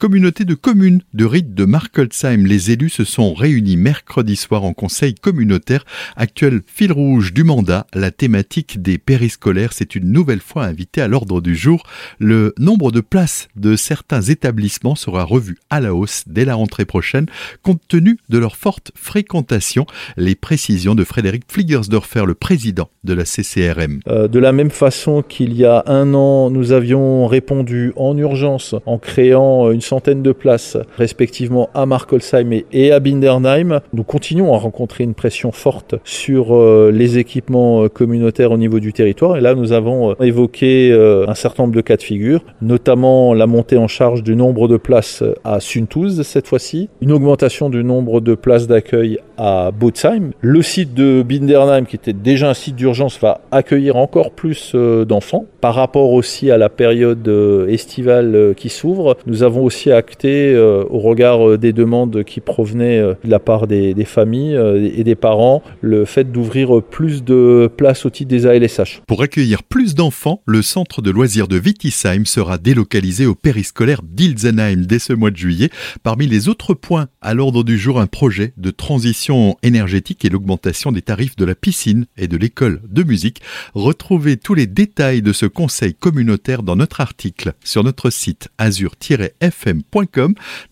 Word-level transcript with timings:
communauté 0.00 0.46
de 0.46 0.54
communes 0.54 1.02
de 1.12 1.26
rite 1.26 1.52
de 1.52 1.66
Markolsheim. 1.66 2.46
Les 2.46 2.70
élus 2.70 2.88
se 2.88 3.04
sont 3.04 3.34
réunis 3.34 3.76
mercredi 3.76 4.34
soir 4.34 4.64
en 4.64 4.72
conseil 4.72 5.14
communautaire. 5.14 5.84
Actuel 6.16 6.62
fil 6.64 6.90
rouge 6.90 7.34
du 7.34 7.44
mandat, 7.44 7.86
la 7.92 8.10
thématique 8.10 8.80
des 8.80 8.96
périscolaires 8.96 9.74
s'est 9.74 9.84
une 9.84 10.10
nouvelle 10.10 10.40
fois 10.40 10.64
invitée 10.64 11.02
à 11.02 11.08
l'ordre 11.08 11.42
du 11.42 11.54
jour. 11.54 11.82
Le 12.18 12.54
nombre 12.58 12.92
de 12.92 13.02
places 13.02 13.48
de 13.56 13.76
certains 13.76 14.22
établissements 14.22 14.94
sera 14.94 15.22
revu 15.22 15.58
à 15.68 15.80
la 15.80 15.94
hausse 15.94 16.24
dès 16.26 16.46
la 16.46 16.54
rentrée 16.54 16.86
prochaine, 16.86 17.26
compte 17.62 17.82
tenu 17.86 18.16
de 18.30 18.38
leur 18.38 18.56
forte 18.56 18.92
fréquentation. 18.94 19.84
Les 20.16 20.34
précisions 20.34 20.94
de 20.94 21.04
Frédéric 21.04 21.42
Fliegersdorfer, 21.46 22.24
le 22.24 22.34
président 22.34 22.88
de 23.04 23.12
la 23.12 23.26
CCRM. 23.26 24.00
Euh, 24.08 24.28
de 24.28 24.38
la 24.38 24.52
même 24.52 24.70
façon 24.70 25.22
qu'il 25.22 25.52
y 25.52 25.66
a 25.66 25.82
un 25.84 26.14
an, 26.14 26.48
nous 26.48 26.72
avions 26.72 27.26
répondu 27.26 27.92
en 27.96 28.16
urgence 28.16 28.74
en 28.86 28.96
créant 28.96 29.70
une 29.70 29.82
de 29.90 30.32
places, 30.32 30.76
respectivement 30.96 31.68
à 31.74 31.84
Markolsheim 31.84 32.62
et 32.72 32.92
à 32.92 33.00
Bindernheim. 33.00 33.80
Nous 33.92 34.04
continuons 34.04 34.54
à 34.54 34.58
rencontrer 34.58 35.02
une 35.02 35.14
pression 35.14 35.50
forte 35.50 35.96
sur 36.04 36.54
euh, 36.54 36.92
les 36.94 37.18
équipements 37.18 37.82
euh, 37.82 37.88
communautaires 37.88 38.52
au 38.52 38.56
niveau 38.56 38.78
du 38.78 38.92
territoire. 38.92 39.36
Et 39.36 39.40
là, 39.40 39.56
nous 39.56 39.72
avons 39.72 40.12
euh, 40.12 40.14
évoqué 40.20 40.92
un 41.26 41.34
certain 41.34 41.64
nombre 41.64 41.74
de 41.74 41.80
cas 41.80 41.96
de 41.96 42.02
figure, 42.02 42.42
notamment 42.62 43.34
la 43.34 43.46
montée 43.46 43.76
en 43.76 43.88
charge 43.88 44.22
du 44.22 44.36
nombre 44.36 44.68
de 44.68 44.76
places 44.76 45.24
à 45.44 45.58
Suntuz 45.58 46.22
cette 46.22 46.46
fois-ci, 46.46 46.88
une 47.00 47.12
augmentation 47.12 47.68
du 47.68 47.82
nombre 47.82 48.20
de 48.20 48.34
places 48.34 48.68
d'accueil 48.68 49.18
à 49.38 49.70
Botsheim. 49.72 50.30
Le 50.40 50.62
site 50.62 50.94
de 50.94 51.24
Bindernheim, 51.26 51.84
qui 51.84 51.96
était 51.96 52.12
déjà 52.12 52.50
un 52.50 52.54
site 52.54 52.76
d'urgence, 52.76 53.18
va 53.20 53.40
accueillir 53.50 53.96
encore 53.96 54.30
plus 54.30 54.74
d'enfants. 54.74 55.46
Par 55.60 55.74
rapport 55.74 56.12
aussi 56.12 56.50
à 56.50 56.58
la 56.58 56.68
période 56.68 57.28
estivale 57.68 58.54
qui 58.56 58.68
s'ouvre, 58.68 59.16
nous 59.26 59.42
avons 59.42 59.64
aussi 59.64 59.90
acté 59.92 60.54
euh, 60.54 60.84
au 60.88 60.98
regard 60.98 61.48
euh, 61.48 61.58
des 61.58 61.72
demandes 61.72 62.24
qui 62.24 62.40
provenaient 62.40 62.98
euh, 62.98 63.14
de 63.24 63.30
la 63.30 63.38
part 63.38 63.66
des, 63.66 63.94
familles 64.04 64.58
et 64.96 65.04
des 65.04 65.14
parents 65.14 65.62
le 65.80 66.04
fait 66.04 66.32
d'ouvrir 66.32 66.82
plus 66.82 67.22
de 67.22 67.70
places 67.76 68.06
au 68.06 68.10
titre 68.10 68.30
des 68.30 68.46
ALSH. 68.46 69.02
Pour 69.06 69.22
accueillir 69.22 69.62
plus 69.62 69.94
d'enfants, 69.94 70.42
le 70.46 70.62
centre 70.62 71.02
de 71.02 71.10
loisirs 71.10 71.48
de 71.48 71.58
Wittisheim 71.58 72.24
sera 72.24 72.58
délocalisé 72.58 73.26
au 73.26 73.34
périscolaire 73.34 74.00
d'Ilzenheim 74.02 74.86
dès 74.86 74.98
ce 74.98 75.12
mois 75.12 75.30
de 75.30 75.36
juillet. 75.36 75.68
Parmi 76.02 76.26
les 76.26 76.48
autres 76.48 76.74
points 76.74 77.08
à 77.20 77.34
l'ordre 77.34 77.62
du 77.62 77.78
jour, 77.78 78.00
un 78.00 78.06
projet 78.06 78.54
de 78.56 78.70
transition 78.70 79.56
énergétique 79.62 80.24
et 80.24 80.30
l'augmentation 80.30 80.92
des 80.92 81.02
tarifs 81.02 81.36
de 81.36 81.44
la 81.44 81.54
piscine 81.54 82.06
et 82.16 82.26
de 82.26 82.36
l'école 82.36 82.80
de 82.88 83.02
musique. 83.02 83.42
Retrouvez 83.74 84.38
tous 84.38 84.54
les 84.54 84.66
détails 84.66 85.22
de 85.22 85.32
ce 85.32 85.46
conseil 85.50 85.94
communautaire 85.94 86.62
dans 86.62 86.76
notre 86.76 87.00
article 87.00 87.52
sur 87.62 87.84
notre 87.84 88.10
site 88.10 88.48
azur-fm 88.58 89.82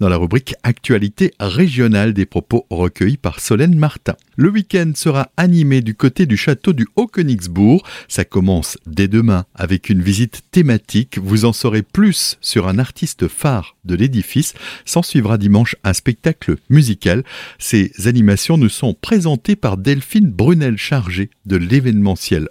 dans 0.00 0.08
la 0.08 0.16
rubrique 0.16 0.54
Actualité 0.62 1.32
régionale 1.40 2.12
des 2.12 2.26
propos 2.26 2.66
recueillis 2.70 3.16
par 3.16 3.40
Solène 3.40 3.76
Martin. 3.76 4.14
Le 4.36 4.50
week-end 4.50 4.92
sera 4.94 5.30
animé 5.36 5.80
du 5.80 5.94
côté 5.94 6.26
du 6.26 6.36
château 6.36 6.72
du 6.72 6.86
Haut-Königsbourg. 6.96 7.84
Ça 8.06 8.24
commence 8.24 8.78
dès 8.86 9.08
demain 9.08 9.44
avec 9.54 9.88
une 9.90 10.02
visite 10.02 10.42
thématique. 10.50 11.18
Vous 11.18 11.44
en 11.44 11.52
saurez 11.52 11.82
plus 11.82 12.38
sur 12.40 12.68
un 12.68 12.78
artiste 12.78 13.28
phare 13.28 13.76
de 13.84 13.94
l'édifice. 13.94 14.54
S'en 14.84 15.02
suivra 15.02 15.38
dimanche 15.38 15.76
un 15.84 15.92
spectacle 15.92 16.56
musical. 16.70 17.24
Ces 17.58 17.92
animations 18.06 18.58
nous 18.58 18.68
sont 18.68 18.94
présentées 18.94 19.56
par 19.56 19.76
Delphine 19.76 20.30
Brunel 20.30 20.76
chargée 20.76 21.30
de 21.46 21.56
l'événementiel 21.56 22.48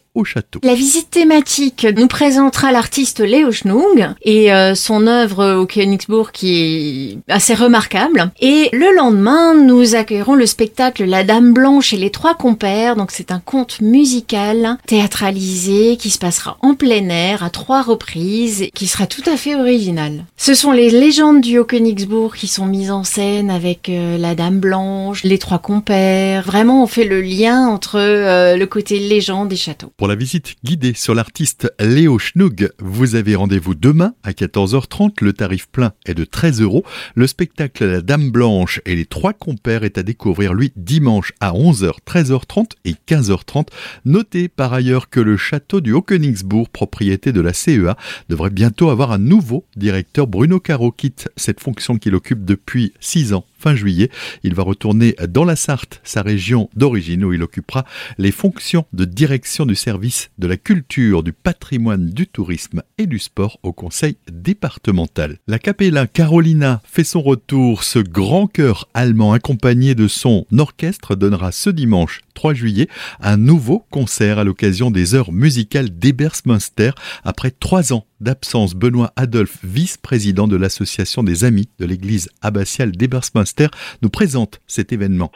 La 0.64 0.74
visite 0.74 1.10
thématique 1.10 1.88
nous 1.96 2.08
présentera 2.08 2.72
l'artiste 2.72 3.20
Léo 3.20 3.52
Schnung 3.52 4.14
et 4.24 4.52
euh, 4.52 4.74
son 4.76 5.08
œuvre 5.08 5.56
au 5.56 5.66
Königsbourg 5.66 6.32
qui 6.32 7.20
est 7.28 7.32
assez 7.32 7.54
remarquable. 7.54 8.32
Et 8.40 8.70
le 8.74 8.96
lendemain, 8.96 9.54
nous 9.54 9.96
accueillerons 9.96 10.36
le 10.36 10.46
spectacle 10.46 11.06
La 11.06 11.24
Dame 11.24 11.54
Blanche 11.54 11.88
chez 11.88 11.98
les 11.98 12.10
trois 12.10 12.36
compères. 12.36 12.96
Donc 12.96 13.12
c'est 13.12 13.32
un 13.32 13.40
conte 13.40 13.80
musical 13.82 14.78
théâtralisé 14.88 15.98
qui 15.98 16.10
se 16.10 16.20
passera 16.20 16.58
en 16.62 16.74
plein 16.74 17.10
air 17.10 17.44
à 17.44 17.50
trois 17.50 17.82
reprises 17.82 18.64
et 18.64 18.72
qui 18.72 18.88
sera 18.88 19.08
tout 19.08 19.24
à 19.26 19.38
fait 19.38 19.56
original. 19.56 20.26
Ce 20.36 20.54
sont 20.54 20.72
les 20.72 20.90
légendes 20.90 21.42
du 21.42 21.58
Haut-Königsbourg 21.60 22.36
qui 22.36 22.48
sont 22.48 22.66
mises 22.66 22.92
en 22.92 23.04
scène 23.04 23.50
avec 23.50 23.90
euh, 23.90 24.18
la 24.18 24.36
Dame 24.36 24.60
Blanche, 24.60 25.24
les 25.24 25.38
trois 25.38 25.60
compères. 25.60 26.44
Vraiment, 26.44 26.84
on 26.84 26.88
fait 26.88 27.06
le 27.06 27.22
lien 27.22 27.68
entre 27.68 28.00
euh, 28.00 28.58
le 28.58 28.66
côté 28.66 29.00
légende 29.00 29.52
et 29.54 29.56
château. 29.56 29.92
La 30.08 30.16
visite 30.16 30.56
guidée 30.64 30.94
sur 30.94 31.14
l'artiste 31.14 31.72
Léo 31.80 32.20
Schnug, 32.20 32.72
vous 32.80 33.16
avez 33.16 33.36
rendez-vous 33.36 33.76
demain 33.76 34.14
à 34.24 34.32
14h30. 34.32 35.12
Le 35.22 35.34
tarif 35.34 35.68
plein 35.68 35.94
est 36.06 36.16
de 36.16 36.26
13 36.26 36.62
euros. 36.62 36.84
Le 37.16 37.28
spectacle 37.28 37.86
La 37.86 38.02
Dame 38.02 38.32
Blanche 38.32 38.82
et 38.86 38.96
les 38.96 39.06
trois 39.06 39.34
compères 39.34 39.84
est 39.84 39.98
à 39.98 40.04
découvrir 40.04 40.54
lui 40.54 40.74
dimanche 40.76 41.34
à 41.40 41.54
11 41.54 41.68
11h, 41.68 41.98
13h30 42.06 42.72
et 42.86 42.96
15h30. 43.08 43.68
Notez 44.06 44.48
par 44.48 44.74
ailleurs 44.74 45.10
que 45.10 45.20
le 45.20 45.36
château 45.36 45.82
du 45.82 45.92
Haut-Königsbourg, 45.92 46.70
propriété 46.70 47.34
de 47.34 47.42
la 47.42 47.52
CEA, 47.52 47.98
devrait 48.30 48.52
bientôt 48.52 48.90
avoir 48.90 49.12
un 49.12 49.18
nouveau 49.18 49.66
directeur. 49.76 50.28
Bruno 50.28 50.60
Caro 50.62 50.92
quitte 50.92 51.30
cette 51.36 51.60
fonction 51.60 51.98
qu'il 51.98 52.16
occupe 52.16 52.46
depuis 52.46 52.94
6 53.02 53.34
ans 53.34 53.46
fin 53.58 53.76
juillet. 53.76 54.10
Il 54.44 54.54
va 54.54 54.64
retourner 54.64 55.16
dans 55.28 55.44
la 55.44 55.56
Sarthe, 55.56 56.00
sa 56.04 56.22
région 56.22 56.70
d'origine, 56.76 57.26
où 57.26 57.34
il 57.34 57.44
occupera 57.44 57.86
les 58.18 58.32
fonctions 58.32 58.86
de 58.94 59.06
direction 59.06 59.66
du 59.66 59.76
service 59.76 59.97
de 60.38 60.48
la 60.48 60.58
culture, 60.58 61.24
du 61.24 61.34
patrimoine, 61.34 62.10
du 62.10 62.28
tourisme 62.28 62.84
et 62.98 63.08
du 63.08 63.18
sport 63.18 63.60
au 63.64 63.74
conseil 63.74 64.18
départemental. 64.32 65.38
La 65.48 65.58
capella 65.58 66.06
Carolina 66.06 66.82
fait 66.86 67.04
son 67.04 67.22
retour. 67.22 67.84
Ce 67.84 68.00
grand 68.00 68.48
chœur 68.48 68.90
allemand 68.94 69.34
accompagné 69.34 69.96
de 69.96 70.08
son 70.08 70.46
orchestre 70.58 71.16
donnera 71.16 71.52
ce 71.52 71.70
dimanche 71.70 72.22
3 72.36 72.54
juillet 72.54 72.88
un 73.20 73.38
nouveau 73.38 73.86
concert 73.90 74.38
à 74.38 74.44
l'occasion 74.44 74.92
des 74.92 75.16
heures 75.16 75.32
musicales 75.32 75.90
d'Ebersmünster 75.90 76.92
après 77.24 77.50
trois 77.50 77.92
ans 77.92 78.06
d'absence. 78.20 78.76
Benoît 78.76 79.14
Adolphe, 79.16 79.58
vice-président 79.64 80.48
de 80.48 80.58
l'association 80.58 81.24
des 81.24 81.44
amis 81.44 81.70
de 81.80 81.86
l'église 81.86 82.30
abbatiale 82.42 82.92
d'Ebersmünster, 82.92 83.68
nous 84.04 84.10
présente 84.10 84.60
cet 84.68 84.94
événement. 84.94 85.32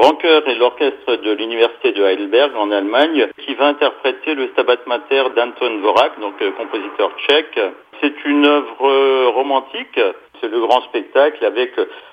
Grand 0.00 0.14
chœur 0.14 0.48
et 0.48 0.54
l'orchestre 0.54 1.16
de 1.16 1.32
l'université 1.32 1.92
de 1.92 2.02
Heidelberg 2.02 2.56
en 2.56 2.70
Allemagne 2.70 3.28
qui 3.44 3.54
va 3.54 3.66
interpréter 3.66 4.34
le 4.34 4.48
Stabat 4.52 4.78
Mater 4.86 5.24
d'Anton 5.36 5.76
Dvorak, 5.78 6.18
donc 6.20 6.40
euh, 6.40 6.52
compositeur 6.52 7.10
tchèque. 7.18 7.60
C'est 8.00 8.24
une 8.24 8.46
œuvre 8.46 8.88
euh, 8.88 9.28
romantique 9.28 10.00
c'est 10.40 10.48
le 10.48 10.60
grand 10.60 10.80
spectacle 10.88 11.44
avec 11.44 11.72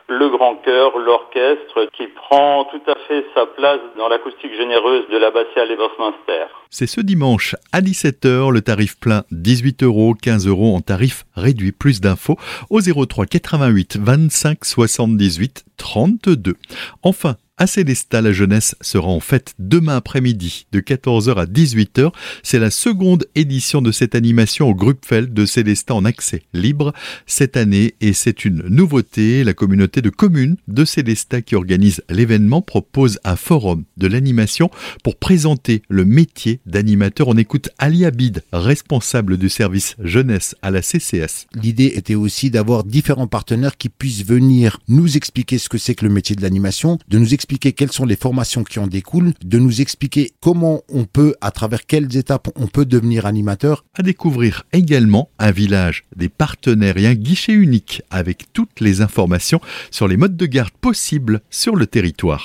le 0.09 0.29
grand 0.29 0.55
chœur, 0.57 0.97
l'orchestre 0.99 1.89
qui 1.95 2.07
prend 2.07 2.65
tout 2.65 2.81
à 2.91 2.95
fait 3.07 3.25
sa 3.33 3.45
place 3.45 3.79
dans 3.97 4.09
l'acoustique 4.09 4.53
généreuse 4.57 5.07
de 5.09 5.17
l'abbatiale 5.17 5.71
Ebersminster. 5.71 6.47
C'est 6.69 6.87
ce 6.87 7.01
dimanche 7.01 7.55
à 7.71 7.81
17h, 7.81 8.51
le 8.51 8.61
tarif 8.61 8.99
plein 8.99 9.23
18 9.31 9.83
euros, 9.83 10.13
15 10.13 10.47
euros 10.47 10.75
en 10.75 10.81
tarif 10.81 11.23
réduit. 11.35 11.71
Plus 11.71 12.01
d'infos 12.01 12.37
au 12.69 12.81
03 12.81 13.25
88 13.25 13.97
25 13.97 14.57
78 14.63 15.65
32. 15.77 16.55
Enfin, 17.03 17.35
à 17.59 17.65
Célestat, 17.65 18.21
la 18.21 18.31
jeunesse 18.31 18.75
sera 18.81 19.07
en 19.07 19.19
fête 19.19 19.55
demain 19.57 19.95
après-midi 19.95 20.67
de 20.71 20.79
14h 20.79 21.37
à 21.37 21.45
18h. 21.45 22.11
C'est 22.43 22.59
la 22.59 22.69
seconde 22.69 23.25
édition 23.33 23.81
de 23.81 23.91
cette 23.91 24.13
animation 24.13 24.69
au 24.69 24.75
Gruppfeld 24.75 25.33
de 25.33 25.45
Célestat 25.47 25.95
en 25.95 26.05
accès 26.05 26.43
libre 26.53 26.93
cette 27.25 27.57
année 27.57 27.95
et 27.99 28.13
c'est 28.13 28.45
une 28.45 28.61
nouveauté. 28.67 29.43
La 29.43 29.55
communauté 29.55 30.03
de 30.03 30.11
communes 30.11 30.57
de 30.67 30.85
Célestat 30.85 31.41
qui 31.41 31.55
organise 31.55 32.03
l'événement 32.09 32.61
propose 32.61 33.19
un 33.23 33.35
forum 33.35 33.85
de 33.97 34.05
l'animation 34.05 34.69
pour 35.03 35.15
présenter 35.15 35.81
le 35.89 36.05
métier 36.05 36.59
d'animateur. 36.67 37.27
On 37.27 37.37
écoute 37.37 37.69
Ali 37.79 38.05
Abid, 38.05 38.43
responsable 38.53 39.37
du 39.37 39.49
service 39.49 39.95
jeunesse 40.03 40.55
à 40.61 40.69
la 40.69 40.83
CCS. 40.83 41.47
L'idée 41.55 41.93
était 41.95 42.13
aussi 42.13 42.51
d'avoir 42.51 42.83
différents 42.83 43.25
partenaires 43.27 43.77
qui 43.77 43.89
puissent 43.89 44.25
venir 44.25 44.79
nous 44.87 45.17
expliquer 45.17 45.57
ce 45.57 45.69
que 45.69 45.79
c'est 45.79 45.95
que 45.95 46.05
le 46.05 46.13
métier 46.13 46.35
de 46.35 46.43
l'animation, 46.43 46.99
de 47.07 47.17
nous 47.17 47.33
expliquer 47.33 47.46
expliquer 47.47 47.71
quelles 47.71 47.93
sont 47.93 48.05
les 48.05 48.17
formations 48.17 48.65
qui 48.65 48.77
en 48.77 48.87
découlent, 48.87 49.31
de 49.41 49.57
nous 49.57 49.79
expliquer 49.79 50.33
comment 50.41 50.81
on 50.89 51.05
peut, 51.05 51.33
à 51.39 51.51
travers 51.51 51.85
quelles 51.85 52.17
étapes 52.17 52.49
on 52.57 52.67
peut 52.67 52.83
devenir 52.83 53.25
animateur. 53.25 53.85
À 53.97 54.03
découvrir 54.03 54.65
également 54.73 55.29
un 55.39 55.51
village 55.51 56.03
des 56.13 56.27
partenaires 56.27 56.97
et 56.97 57.07
un 57.07 57.13
guichet 57.13 57.53
unique 57.53 58.01
avec 58.09 58.51
toutes 58.51 58.81
les 58.81 58.99
informations 58.99 59.61
sur 59.91 60.09
les 60.09 60.17
modes 60.17 60.35
de 60.35 60.45
garde 60.45 60.71
possibles 60.81 61.39
sur 61.49 61.77
le 61.77 61.87
territoire. 61.87 62.35